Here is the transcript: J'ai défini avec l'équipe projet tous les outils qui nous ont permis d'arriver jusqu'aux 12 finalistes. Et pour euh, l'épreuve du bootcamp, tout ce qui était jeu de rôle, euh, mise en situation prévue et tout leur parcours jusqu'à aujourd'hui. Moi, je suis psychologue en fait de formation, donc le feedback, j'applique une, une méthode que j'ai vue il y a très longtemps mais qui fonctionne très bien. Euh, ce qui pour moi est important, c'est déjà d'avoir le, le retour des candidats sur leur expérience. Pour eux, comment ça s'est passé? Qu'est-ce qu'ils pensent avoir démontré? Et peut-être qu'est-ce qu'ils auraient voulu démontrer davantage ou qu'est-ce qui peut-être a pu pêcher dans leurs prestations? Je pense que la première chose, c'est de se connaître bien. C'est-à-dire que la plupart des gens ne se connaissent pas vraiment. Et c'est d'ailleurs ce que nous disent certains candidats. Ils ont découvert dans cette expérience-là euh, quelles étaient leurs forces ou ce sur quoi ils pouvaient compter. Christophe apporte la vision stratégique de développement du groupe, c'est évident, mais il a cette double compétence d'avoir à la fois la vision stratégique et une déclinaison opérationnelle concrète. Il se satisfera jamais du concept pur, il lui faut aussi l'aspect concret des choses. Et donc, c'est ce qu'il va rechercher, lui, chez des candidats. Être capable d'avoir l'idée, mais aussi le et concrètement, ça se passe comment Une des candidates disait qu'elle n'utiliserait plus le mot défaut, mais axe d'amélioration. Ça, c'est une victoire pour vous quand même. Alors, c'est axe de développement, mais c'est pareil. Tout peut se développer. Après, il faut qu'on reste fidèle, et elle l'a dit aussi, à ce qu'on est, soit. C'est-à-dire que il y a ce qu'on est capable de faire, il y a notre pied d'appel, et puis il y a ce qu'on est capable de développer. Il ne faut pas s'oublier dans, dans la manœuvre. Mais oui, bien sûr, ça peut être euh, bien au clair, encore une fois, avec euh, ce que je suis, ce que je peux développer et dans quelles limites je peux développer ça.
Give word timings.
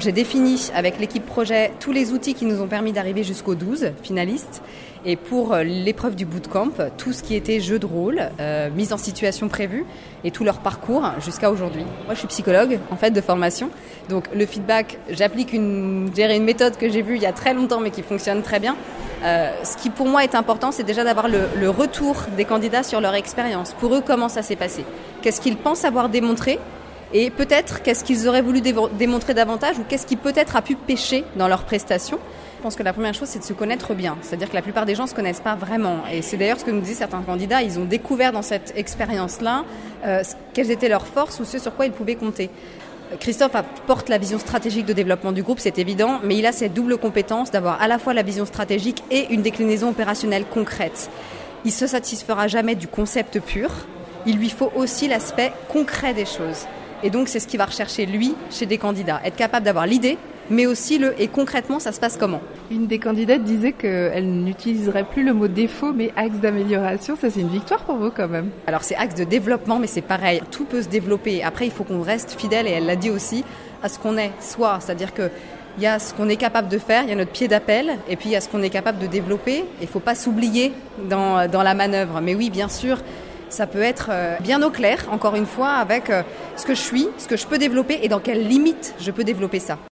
J'ai 0.00 0.10
défini 0.10 0.72
avec 0.74 0.98
l'équipe 0.98 1.24
projet 1.24 1.70
tous 1.78 1.92
les 1.92 2.10
outils 2.10 2.34
qui 2.34 2.46
nous 2.46 2.60
ont 2.60 2.66
permis 2.66 2.90
d'arriver 2.90 3.22
jusqu'aux 3.22 3.54
12 3.54 3.92
finalistes. 4.02 4.60
Et 5.04 5.14
pour 5.14 5.52
euh, 5.54 5.62
l'épreuve 5.62 6.16
du 6.16 6.24
bootcamp, 6.24 6.72
tout 6.98 7.12
ce 7.12 7.22
qui 7.22 7.36
était 7.36 7.60
jeu 7.60 7.78
de 7.78 7.86
rôle, 7.86 8.20
euh, 8.40 8.70
mise 8.70 8.92
en 8.92 8.98
situation 8.98 9.46
prévue 9.46 9.86
et 10.24 10.32
tout 10.32 10.42
leur 10.42 10.58
parcours 10.58 11.04
jusqu'à 11.24 11.48
aujourd'hui. 11.48 11.84
Moi, 12.06 12.14
je 12.14 12.18
suis 12.18 12.26
psychologue 12.26 12.80
en 12.90 12.96
fait 12.96 13.12
de 13.12 13.20
formation, 13.20 13.70
donc 14.08 14.24
le 14.34 14.44
feedback, 14.46 14.98
j'applique 15.10 15.52
une, 15.52 16.10
une 16.18 16.44
méthode 16.44 16.76
que 16.76 16.90
j'ai 16.90 17.02
vue 17.02 17.14
il 17.14 17.22
y 17.22 17.26
a 17.26 17.32
très 17.32 17.54
longtemps 17.54 17.78
mais 17.78 17.92
qui 17.92 18.02
fonctionne 18.02 18.42
très 18.42 18.58
bien. 18.58 18.74
Euh, 19.22 19.52
ce 19.62 19.76
qui 19.76 19.90
pour 19.90 20.08
moi 20.08 20.24
est 20.24 20.34
important, 20.34 20.72
c'est 20.72 20.82
déjà 20.82 21.04
d'avoir 21.04 21.28
le, 21.28 21.42
le 21.56 21.70
retour 21.70 22.16
des 22.36 22.44
candidats 22.44 22.82
sur 22.82 23.00
leur 23.00 23.14
expérience. 23.14 23.72
Pour 23.74 23.94
eux, 23.94 24.02
comment 24.04 24.28
ça 24.28 24.42
s'est 24.42 24.56
passé? 24.56 24.84
Qu'est-ce 25.22 25.40
qu'ils 25.40 25.56
pensent 25.56 25.84
avoir 25.84 26.08
démontré? 26.08 26.58
Et 27.12 27.30
peut-être 27.30 27.82
qu'est-ce 27.82 28.04
qu'ils 28.04 28.28
auraient 28.28 28.42
voulu 28.42 28.60
démontrer 28.60 29.34
davantage 29.34 29.78
ou 29.78 29.84
qu'est-ce 29.88 30.06
qui 30.06 30.16
peut-être 30.16 30.56
a 30.56 30.62
pu 30.62 30.74
pêcher 30.74 31.24
dans 31.36 31.48
leurs 31.48 31.64
prestations? 31.64 32.18
Je 32.58 32.62
pense 32.62 32.76
que 32.76 32.82
la 32.82 32.94
première 32.94 33.12
chose, 33.12 33.28
c'est 33.28 33.40
de 33.40 33.44
se 33.44 33.52
connaître 33.52 33.92
bien. 33.94 34.16
C'est-à-dire 34.22 34.48
que 34.48 34.54
la 34.54 34.62
plupart 34.62 34.86
des 34.86 34.94
gens 34.94 35.04
ne 35.04 35.08
se 35.08 35.14
connaissent 35.14 35.40
pas 35.40 35.54
vraiment. 35.54 35.98
Et 36.10 36.22
c'est 36.22 36.38
d'ailleurs 36.38 36.58
ce 36.58 36.64
que 36.64 36.70
nous 36.70 36.80
disent 36.80 36.96
certains 36.96 37.20
candidats. 37.20 37.62
Ils 37.62 37.78
ont 37.78 37.84
découvert 37.84 38.32
dans 38.32 38.40
cette 38.40 38.72
expérience-là 38.74 39.64
euh, 40.06 40.22
quelles 40.54 40.70
étaient 40.70 40.88
leurs 40.88 41.06
forces 41.06 41.38
ou 41.40 41.44
ce 41.44 41.58
sur 41.58 41.74
quoi 41.74 41.84
ils 41.84 41.92
pouvaient 41.92 42.14
compter. 42.14 42.48
Christophe 43.20 43.54
apporte 43.54 44.08
la 44.08 44.18
vision 44.18 44.38
stratégique 44.38 44.86
de 44.86 44.92
développement 44.92 45.32
du 45.32 45.42
groupe, 45.42 45.60
c'est 45.60 45.78
évident, 45.78 46.20
mais 46.24 46.36
il 46.36 46.46
a 46.46 46.52
cette 46.52 46.72
double 46.72 46.96
compétence 46.96 47.50
d'avoir 47.50 47.80
à 47.80 47.86
la 47.86 47.98
fois 47.98 48.14
la 48.14 48.22
vision 48.22 48.46
stratégique 48.46 49.04
et 49.10 49.32
une 49.32 49.42
déclinaison 49.42 49.90
opérationnelle 49.90 50.44
concrète. 50.46 51.10
Il 51.64 51.70
se 51.70 51.86
satisfera 51.86 52.48
jamais 52.48 52.74
du 52.74 52.88
concept 52.88 53.40
pur, 53.40 53.70
il 54.26 54.36
lui 54.36 54.50
faut 54.50 54.72
aussi 54.74 55.06
l'aspect 55.06 55.52
concret 55.68 56.14
des 56.14 56.24
choses. 56.24 56.66
Et 57.04 57.10
donc, 57.10 57.28
c'est 57.28 57.38
ce 57.38 57.46
qu'il 57.46 57.58
va 57.58 57.66
rechercher, 57.66 58.06
lui, 58.06 58.34
chez 58.50 58.64
des 58.64 58.78
candidats. 58.78 59.20
Être 59.24 59.36
capable 59.36 59.66
d'avoir 59.66 59.86
l'idée, 59.86 60.16
mais 60.50 60.66
aussi 60.66 60.98
le 60.98 61.14
et 61.20 61.28
concrètement, 61.28 61.78
ça 61.78 61.92
se 61.92 62.00
passe 62.00 62.16
comment 62.16 62.40
Une 62.70 62.86
des 62.86 62.98
candidates 62.98 63.44
disait 63.44 63.72
qu'elle 63.72 64.26
n'utiliserait 64.26 65.04
plus 65.04 65.22
le 65.22 65.34
mot 65.34 65.46
défaut, 65.46 65.92
mais 65.92 66.12
axe 66.16 66.36
d'amélioration. 66.36 67.16
Ça, 67.20 67.28
c'est 67.30 67.40
une 67.40 67.48
victoire 67.48 67.84
pour 67.84 67.96
vous 67.96 68.10
quand 68.10 68.28
même. 68.28 68.48
Alors, 68.66 68.84
c'est 68.84 68.96
axe 68.96 69.14
de 69.14 69.24
développement, 69.24 69.78
mais 69.78 69.86
c'est 69.86 70.00
pareil. 70.00 70.40
Tout 70.50 70.64
peut 70.64 70.80
se 70.80 70.88
développer. 70.88 71.42
Après, 71.42 71.66
il 71.66 71.70
faut 71.70 71.84
qu'on 71.84 72.00
reste 72.00 72.32
fidèle, 72.40 72.66
et 72.66 72.70
elle 72.70 72.86
l'a 72.86 72.96
dit 72.96 73.10
aussi, 73.10 73.44
à 73.82 73.90
ce 73.90 73.98
qu'on 73.98 74.16
est, 74.16 74.32
soit. 74.40 74.78
C'est-à-dire 74.80 75.12
que 75.12 75.30
il 75.76 75.82
y 75.82 75.86
a 75.86 75.98
ce 75.98 76.14
qu'on 76.14 76.28
est 76.28 76.36
capable 76.36 76.68
de 76.68 76.78
faire, 76.78 77.02
il 77.02 77.10
y 77.10 77.12
a 77.12 77.16
notre 77.16 77.32
pied 77.32 77.48
d'appel, 77.48 77.98
et 78.08 78.14
puis 78.14 78.28
il 78.28 78.32
y 78.32 78.36
a 78.36 78.40
ce 78.40 78.48
qu'on 78.48 78.62
est 78.62 78.70
capable 78.70 78.98
de 79.00 79.08
développer. 79.08 79.64
Il 79.80 79.86
ne 79.86 79.90
faut 79.90 80.00
pas 80.00 80.14
s'oublier 80.14 80.72
dans, 81.10 81.50
dans 81.50 81.62
la 81.64 81.74
manœuvre. 81.74 82.20
Mais 82.22 82.34
oui, 82.34 82.48
bien 82.48 82.68
sûr, 82.68 82.98
ça 83.54 83.68
peut 83.68 83.82
être 83.82 84.08
euh, 84.10 84.36
bien 84.40 84.60
au 84.62 84.70
clair, 84.70 85.06
encore 85.12 85.36
une 85.36 85.46
fois, 85.46 85.70
avec 85.70 86.10
euh, 86.10 86.22
ce 86.56 86.66
que 86.66 86.74
je 86.74 86.80
suis, 86.80 87.08
ce 87.18 87.28
que 87.28 87.36
je 87.36 87.46
peux 87.46 87.56
développer 87.56 88.00
et 88.02 88.08
dans 88.08 88.18
quelles 88.18 88.46
limites 88.46 88.94
je 88.98 89.12
peux 89.12 89.22
développer 89.22 89.60
ça. 89.60 89.78